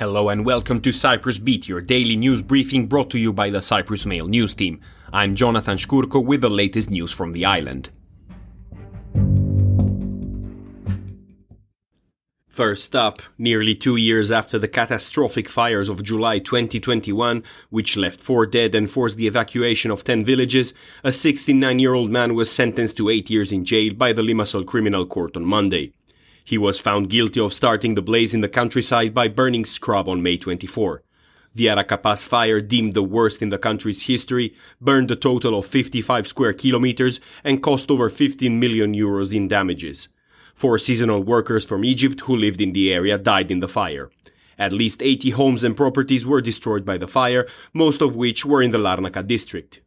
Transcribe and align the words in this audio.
Hello 0.00 0.30
and 0.30 0.46
welcome 0.46 0.80
to 0.80 0.92
Cyprus 0.92 1.38
Beat, 1.38 1.68
your 1.68 1.82
daily 1.82 2.16
news 2.16 2.40
briefing 2.40 2.86
brought 2.86 3.10
to 3.10 3.18
you 3.18 3.34
by 3.34 3.50
the 3.50 3.60
Cyprus 3.60 4.06
Mail 4.06 4.26
news 4.26 4.54
team. 4.54 4.80
I'm 5.12 5.34
Jonathan 5.34 5.76
Shkurko 5.76 6.24
with 6.24 6.40
the 6.40 6.48
latest 6.48 6.90
news 6.90 7.12
from 7.12 7.32
the 7.32 7.44
island. 7.44 7.90
First 12.48 12.96
up, 12.96 13.20
nearly 13.36 13.74
two 13.74 13.96
years 13.96 14.32
after 14.32 14.58
the 14.58 14.68
catastrophic 14.68 15.50
fires 15.50 15.90
of 15.90 16.02
July 16.02 16.38
2021, 16.38 17.44
which 17.68 17.98
left 17.98 18.22
four 18.22 18.46
dead 18.46 18.74
and 18.74 18.90
forced 18.90 19.18
the 19.18 19.26
evacuation 19.26 19.90
of 19.90 20.02
10 20.02 20.24
villages, 20.24 20.72
a 21.04 21.12
69 21.12 21.78
year 21.78 21.92
old 21.92 22.10
man 22.10 22.34
was 22.34 22.50
sentenced 22.50 22.96
to 22.96 23.10
eight 23.10 23.28
years 23.28 23.52
in 23.52 23.66
jail 23.66 23.92
by 23.92 24.14
the 24.14 24.22
Limassol 24.22 24.66
Criminal 24.66 25.04
Court 25.04 25.36
on 25.36 25.44
Monday. 25.44 25.92
He 26.44 26.58
was 26.58 26.80
found 26.80 27.10
guilty 27.10 27.40
of 27.40 27.52
starting 27.52 27.94
the 27.94 28.02
blaze 28.02 28.34
in 28.34 28.40
the 28.40 28.48
countryside 28.48 29.14
by 29.14 29.28
burning 29.28 29.64
scrub 29.64 30.08
on 30.08 30.22
May 30.22 30.36
24. 30.36 31.02
The 31.54 31.66
Arakapas 31.66 32.26
fire, 32.26 32.60
deemed 32.60 32.94
the 32.94 33.02
worst 33.02 33.42
in 33.42 33.48
the 33.48 33.58
country's 33.58 34.06
history, 34.06 34.54
burned 34.80 35.10
a 35.10 35.16
total 35.16 35.58
of 35.58 35.66
55 35.66 36.26
square 36.26 36.52
kilometers 36.52 37.20
and 37.42 37.62
cost 37.62 37.90
over 37.90 38.08
15 38.08 38.60
million 38.60 38.94
euros 38.94 39.34
in 39.34 39.48
damages. 39.48 40.08
Four 40.54 40.78
seasonal 40.78 41.22
workers 41.22 41.64
from 41.64 41.84
Egypt 41.84 42.20
who 42.22 42.36
lived 42.36 42.60
in 42.60 42.72
the 42.72 42.92
area 42.92 43.18
died 43.18 43.50
in 43.50 43.60
the 43.60 43.68
fire. 43.68 44.10
At 44.58 44.72
least 44.72 45.02
80 45.02 45.30
homes 45.30 45.64
and 45.64 45.76
properties 45.76 46.26
were 46.26 46.40
destroyed 46.40 46.84
by 46.84 46.98
the 46.98 47.08
fire, 47.08 47.48
most 47.72 48.00
of 48.02 48.14
which 48.14 48.44
were 48.44 48.62
in 48.62 48.70
the 48.70 48.78
Larnaca 48.78 49.26
district. 49.26 49.80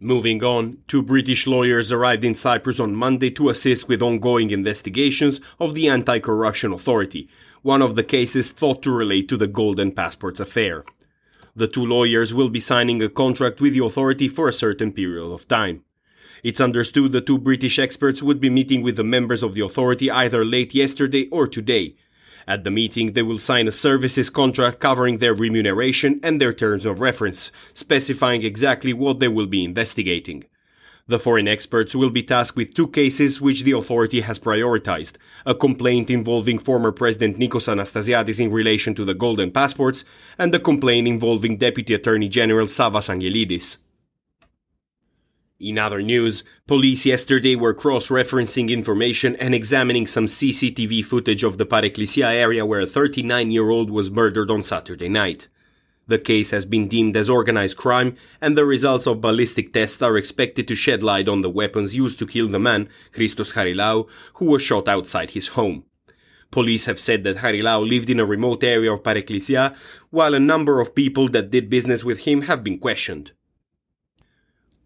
Moving 0.00 0.44
on, 0.44 0.78
two 0.86 1.02
British 1.02 1.48
lawyers 1.48 1.90
arrived 1.90 2.24
in 2.24 2.36
Cyprus 2.36 2.78
on 2.78 2.94
Monday 2.94 3.32
to 3.32 3.48
assist 3.48 3.88
with 3.88 4.00
ongoing 4.00 4.52
investigations 4.52 5.40
of 5.58 5.74
the 5.74 5.88
Anti 5.88 6.20
Corruption 6.20 6.72
Authority, 6.72 7.28
one 7.62 7.82
of 7.82 7.96
the 7.96 8.04
cases 8.04 8.52
thought 8.52 8.80
to 8.84 8.92
relate 8.92 9.28
to 9.28 9.36
the 9.36 9.48
Golden 9.48 9.90
Passports 9.90 10.38
affair. 10.38 10.84
The 11.56 11.66
two 11.66 11.84
lawyers 11.84 12.32
will 12.32 12.48
be 12.48 12.60
signing 12.60 13.02
a 13.02 13.08
contract 13.08 13.60
with 13.60 13.72
the 13.72 13.84
authority 13.84 14.28
for 14.28 14.46
a 14.46 14.52
certain 14.52 14.92
period 14.92 15.32
of 15.32 15.48
time. 15.48 15.82
It's 16.44 16.60
understood 16.60 17.10
the 17.10 17.20
two 17.20 17.36
British 17.36 17.80
experts 17.80 18.22
would 18.22 18.38
be 18.38 18.50
meeting 18.50 18.82
with 18.82 18.94
the 18.94 19.02
members 19.02 19.42
of 19.42 19.54
the 19.54 19.62
authority 19.62 20.12
either 20.12 20.44
late 20.44 20.76
yesterday 20.76 21.28
or 21.32 21.48
today. 21.48 21.96
At 22.48 22.64
the 22.64 22.70
meeting, 22.70 23.12
they 23.12 23.22
will 23.22 23.38
sign 23.38 23.68
a 23.68 23.72
services 23.72 24.30
contract 24.30 24.80
covering 24.80 25.18
their 25.18 25.34
remuneration 25.34 26.18
and 26.22 26.40
their 26.40 26.54
terms 26.54 26.86
of 26.86 26.98
reference, 26.98 27.52
specifying 27.74 28.42
exactly 28.42 28.94
what 28.94 29.20
they 29.20 29.28
will 29.28 29.44
be 29.46 29.62
investigating. 29.62 30.44
The 31.06 31.18
foreign 31.18 31.46
experts 31.46 31.94
will 31.94 32.08
be 32.08 32.22
tasked 32.22 32.56
with 32.56 32.72
two 32.72 32.88
cases 32.88 33.38
which 33.38 33.64
the 33.64 33.72
authority 33.72 34.22
has 34.22 34.38
prioritized 34.38 35.16
a 35.44 35.54
complaint 35.54 36.08
involving 36.08 36.58
former 36.58 36.90
President 36.90 37.38
Nikos 37.38 37.68
Anastasiadis 37.68 38.40
in 38.40 38.50
relation 38.50 38.94
to 38.94 39.04
the 39.04 39.14
Golden 39.14 39.50
Passports, 39.50 40.04
and 40.38 40.54
a 40.54 40.58
complaint 40.58 41.06
involving 41.06 41.58
Deputy 41.58 41.92
Attorney 41.92 42.28
General 42.28 42.66
Savvas 42.66 43.10
Angelidis. 43.10 43.76
In 45.60 45.76
other 45.76 46.02
news, 46.02 46.44
police 46.68 47.04
yesterday 47.04 47.56
were 47.56 47.74
cross-referencing 47.74 48.70
information 48.70 49.34
and 49.36 49.56
examining 49.56 50.06
some 50.06 50.26
CCTV 50.26 51.04
footage 51.04 51.42
of 51.42 51.58
the 51.58 51.66
Pareklesia 51.66 52.32
area 52.32 52.64
where 52.64 52.78
a 52.78 52.86
39-year-old 52.86 53.90
was 53.90 54.08
murdered 54.08 54.52
on 54.52 54.62
Saturday 54.62 55.08
night. 55.08 55.48
The 56.06 56.20
case 56.20 56.52
has 56.52 56.64
been 56.64 56.86
deemed 56.86 57.16
as 57.16 57.28
organized 57.28 57.76
crime, 57.76 58.16
and 58.40 58.56
the 58.56 58.64
results 58.64 59.08
of 59.08 59.20
ballistic 59.20 59.72
tests 59.72 60.00
are 60.00 60.16
expected 60.16 60.68
to 60.68 60.76
shed 60.76 61.02
light 61.02 61.28
on 61.28 61.40
the 61.40 61.50
weapons 61.50 61.92
used 61.92 62.20
to 62.20 62.26
kill 62.28 62.46
the 62.46 62.60
man, 62.60 62.88
Christos 63.12 63.54
Harilau, 63.54 64.06
who 64.34 64.44
was 64.44 64.62
shot 64.62 64.86
outside 64.86 65.32
his 65.32 65.48
home. 65.48 65.84
Police 66.52 66.84
have 66.84 67.00
said 67.00 67.24
that 67.24 67.38
Harilau 67.38 67.86
lived 67.86 68.10
in 68.10 68.20
a 68.20 68.24
remote 68.24 68.62
area 68.62 68.92
of 68.92 69.02
Pareklesia, 69.02 69.74
while 70.10 70.34
a 70.34 70.40
number 70.40 70.80
of 70.80 70.94
people 70.94 71.28
that 71.30 71.50
did 71.50 71.68
business 71.68 72.04
with 72.04 72.20
him 72.20 72.42
have 72.42 72.62
been 72.62 72.78
questioned. 72.78 73.32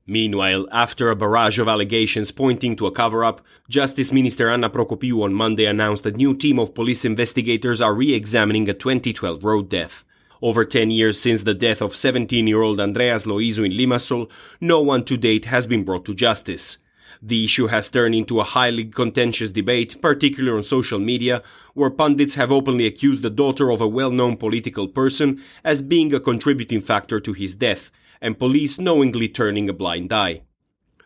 Meanwhile, 0.07 0.67
after 0.73 1.11
a 1.11 1.17
barrage 1.17 1.61
of 1.61 1.69
allegations 1.69 2.33
pointing 2.33 2.75
to 2.77 2.87
a 2.87 2.93
cover 2.93 3.25
up, 3.25 3.41
Justice 3.69 4.11
Minister 4.11 4.51
Anna 4.51 4.69
Prokopiou 4.69 5.23
on 5.23 5.33
Monday 5.33 5.65
announced 5.65 6.05
a 6.05 6.11
new 6.11 6.35
team 6.35 6.59
of 6.59 6.75
police 6.75 7.05
investigators 7.05 7.81
are 7.81 7.95
re 7.95 8.13
examining 8.13 8.69
a 8.69 8.75
2012 8.75 9.45
road 9.45 9.69
death. 9.69 10.05
Over 10.43 10.65
10 10.65 10.91
years 10.91 11.21
since 11.21 11.45
the 11.45 11.55
death 11.55 11.81
of 11.81 11.95
17 11.95 12.49
year 12.49 12.63
old 12.63 12.81
Andreas 12.81 13.27
Loizou 13.27 13.65
in 13.65 13.73
Limassol, 13.73 14.29
no 14.61 14.81
one 14.81 15.05
to 15.05 15.17
date 15.17 15.45
has 15.45 15.69
been 15.69 15.85
brought 15.85 16.05
to 16.07 16.15
justice. 16.15 16.79
The 17.21 17.45
issue 17.45 17.67
has 17.67 17.91
turned 17.91 18.15
into 18.15 18.41
a 18.41 18.45
highly 18.45 18.85
contentious 18.85 19.51
debate, 19.51 20.01
particularly 20.01 20.57
on 20.57 20.63
social 20.63 20.99
media, 20.99 21.43
where 21.75 21.91
pundits 21.91 22.37
have 22.37 22.53
openly 22.53 22.87
accused 22.87 23.23
the 23.23 23.31
daughter 23.31 23.71
of 23.71 23.81
a 23.81 23.89
well 23.89 24.11
known 24.11 24.37
political 24.37 24.89
person 24.89 25.43
as 25.65 25.83
being 25.83 26.15
a 26.15 26.21
contributing 26.21 26.81
factor 26.81 27.21
to 27.21 27.33
his 27.33 27.55
death, 27.55 27.91
and 28.21 28.39
police 28.39 28.79
knowingly 28.79 29.29
turning 29.29 29.69
a 29.69 29.73
blind 29.73 30.13
eye. 30.13 30.43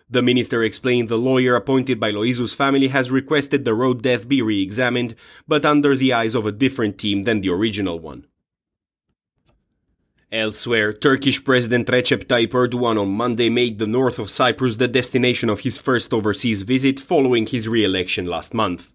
The 0.08 0.22
minister 0.22 0.62
explained 0.62 1.08
the 1.08 1.18
lawyer 1.18 1.56
appointed 1.56 1.98
by 1.98 2.12
Loizou's 2.12 2.54
family 2.54 2.88
has 2.88 3.10
requested 3.10 3.64
the 3.64 3.74
road 3.74 4.02
death 4.02 4.28
be 4.28 4.40
re 4.40 4.62
examined, 4.62 5.16
but 5.48 5.64
under 5.64 5.96
the 5.96 6.12
eyes 6.12 6.36
of 6.36 6.46
a 6.46 6.52
different 6.52 6.96
team 6.96 7.24
than 7.24 7.40
the 7.40 7.50
original 7.50 7.98
one. 7.98 8.26
Elsewhere, 10.32 10.92
Turkish 10.92 11.44
President 11.44 11.86
Recep 11.86 12.24
Tayyip 12.24 12.50
Erdogan 12.50 13.00
on 13.00 13.10
Monday 13.10 13.48
made 13.48 13.78
the 13.78 13.86
north 13.86 14.18
of 14.18 14.28
Cyprus 14.28 14.76
the 14.76 14.88
destination 14.88 15.48
of 15.48 15.60
his 15.60 15.78
first 15.78 16.12
overseas 16.12 16.62
visit 16.62 16.98
following 16.98 17.46
his 17.46 17.68
re 17.68 17.84
election 17.84 18.26
last 18.26 18.52
month. 18.52 18.92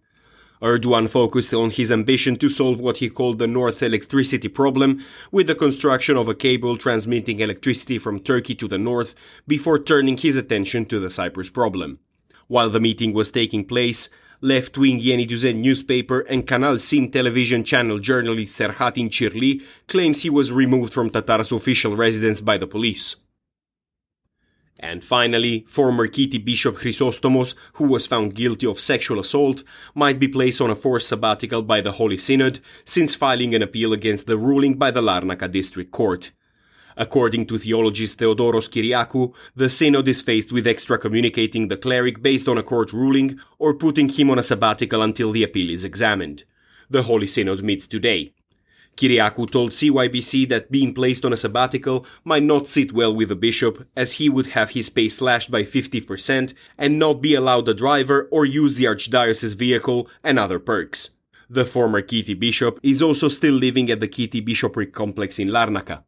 Erdogan 0.61 1.09
focused 1.09 1.53
on 1.53 1.69
his 1.69 1.89
ambition 1.89 2.35
to 2.35 2.49
solve 2.49 2.81
what 2.81 2.97
he 2.97 3.09
called 3.09 3.39
the 3.39 3.47
North 3.47 3.81
electricity 3.81 4.49
problem 4.49 5.01
with 5.31 5.47
the 5.47 5.55
construction 5.55 6.17
of 6.17 6.27
a 6.27 6.35
cable 6.35 6.75
transmitting 6.75 7.39
electricity 7.39 7.97
from 7.97 8.19
Turkey 8.19 8.53
to 8.55 8.67
the 8.67 8.77
north 8.77 9.15
before 9.47 9.79
turning 9.79 10.17
his 10.17 10.35
attention 10.35 10.85
to 10.85 10.99
the 10.99 11.09
Cyprus 11.09 11.49
problem. 11.49 11.99
While 12.47 12.69
the 12.69 12.81
meeting 12.81 13.13
was 13.13 13.31
taking 13.31 13.63
place, 13.63 14.09
left-wing 14.41 14.99
Yeni 14.99 15.25
Düzen 15.27 15.57
newspaper 15.57 16.21
and 16.21 16.45
Kanal 16.45 16.79
Sim 16.79 17.09
television 17.11 17.63
channel 17.63 17.99
journalist 17.99 18.59
Serhat 18.59 18.97
İncirli 18.97 19.61
claims 19.87 20.23
he 20.23 20.29
was 20.29 20.51
removed 20.51 20.93
from 20.93 21.09
Tatar's 21.09 21.51
official 21.51 21.95
residence 21.95 22.41
by 22.41 22.57
the 22.57 22.67
police. 22.67 23.15
And 24.79 25.03
finally, 25.03 25.63
former 25.67 26.07
Kiti 26.07 26.39
Bishop 26.39 26.75
Chrysostomos, 26.75 27.53
who 27.73 27.83
was 27.83 28.07
found 28.07 28.33
guilty 28.33 28.65
of 28.65 28.79
sexual 28.79 29.19
assault, 29.19 29.63
might 29.93 30.19
be 30.19 30.27
placed 30.27 30.59
on 30.59 30.71
a 30.71 30.75
forced 30.75 31.07
sabbatical 31.07 31.61
by 31.61 31.81
the 31.81 31.91
Holy 31.91 32.17
Synod 32.17 32.59
since 32.83 33.13
filing 33.13 33.53
an 33.53 33.61
appeal 33.61 33.93
against 33.93 34.25
the 34.25 34.37
ruling 34.37 34.73
by 34.79 34.89
the 34.89 35.01
Larnaca 35.01 35.51
District 35.51 35.91
Court. 35.91 36.31
According 36.97 37.45
to 37.47 37.57
theologist 37.57 38.19
Theodoros 38.19 38.69
Kyriakou, 38.69 39.33
the 39.55 39.69
synod 39.69 40.07
is 40.07 40.21
faced 40.21 40.51
with 40.51 40.67
excommunicating 40.67 41.67
the 41.67 41.77
cleric 41.77 42.21
based 42.21 42.47
on 42.47 42.57
a 42.57 42.63
court 42.63 42.93
ruling 42.93 43.39
or 43.59 43.73
putting 43.73 44.09
him 44.09 44.29
on 44.29 44.39
a 44.39 44.43
sabbatical 44.43 45.01
until 45.01 45.31
the 45.31 45.43
appeal 45.43 45.69
is 45.69 45.83
examined. 45.83 46.43
The 46.89 47.03
Holy 47.03 47.27
Synod 47.27 47.63
meets 47.63 47.87
today. 47.87 48.33
Kyriakou 48.97 49.49
told 49.49 49.71
CYBC 49.71 50.49
that 50.49 50.69
being 50.69 50.93
placed 50.93 51.23
on 51.23 51.33
a 51.33 51.37
sabbatical 51.37 52.05
might 52.23 52.43
not 52.43 52.67
sit 52.67 52.91
well 52.91 53.15
with 53.15 53.29
the 53.29 53.35
bishop, 53.35 53.87
as 53.95 54.13
he 54.13 54.29
would 54.29 54.47
have 54.47 54.71
his 54.71 54.89
pay 54.89 55.07
slashed 55.07 55.49
by 55.49 55.63
50% 55.63 56.53
and 56.77 56.99
not 56.99 57.21
be 57.21 57.33
allowed 57.33 57.69
a 57.69 57.73
driver 57.73 58.27
or 58.31 58.45
use 58.45 58.75
the 58.75 58.83
archdiocese 58.85 59.55
vehicle 59.55 60.09
and 60.23 60.37
other 60.37 60.59
perks. 60.59 61.11
The 61.49 61.65
former 61.65 62.01
Kiti 62.01 62.33
bishop 62.33 62.79
is 62.83 63.01
also 63.01 63.27
still 63.27 63.55
living 63.55 63.89
at 63.89 63.99
the 63.99 64.07
Kiti 64.07 64.39
bishopric 64.39 64.93
complex 64.93 65.39
in 65.39 65.49
Larnaca. 65.49 66.03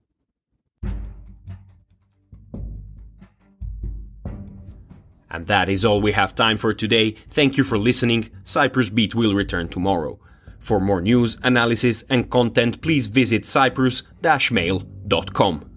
And 5.34 5.48
that 5.48 5.68
is 5.68 5.84
all 5.84 6.00
we 6.00 6.14
have 6.14 6.36
time 6.36 6.58
for 6.58 6.74
today. 6.74 7.16
Thank 7.32 7.58
you 7.58 7.64
for 7.64 7.78
listening. 7.78 8.30
Cyprus 8.44 8.92
Beat 8.92 9.16
will 9.16 9.34
return 9.34 9.68
tomorrow. 9.68 10.19
For 10.60 10.80
more 10.80 11.02
news, 11.02 11.38
analysis, 11.44 12.04
and 12.10 12.30
content, 12.30 12.81
please 12.81 13.07
visit 13.07 13.46
cyprus-mail.com. 13.46 15.73